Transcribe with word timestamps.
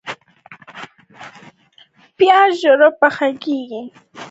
پیاز 2.17 2.51
ژر 2.61 2.79
پخیږي 2.99 3.79